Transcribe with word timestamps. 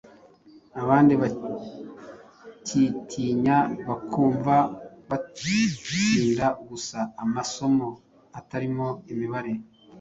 Abandi 0.81 1.13
bakitinya 1.21 3.57
bakumva 3.87 4.55
batsinda 5.09 6.45
gusa 6.67 6.99
amasomo 7.23 7.87
atarimo 8.39 8.87
imibare. 9.11 9.51